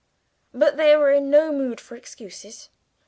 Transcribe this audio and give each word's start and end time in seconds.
But 0.51 0.77
they 0.77 0.97
were 0.97 1.11
in 1.11 1.29
no 1.29 1.51
mood 1.51 1.79
for 1.79 1.95
excuses. 1.95 2.69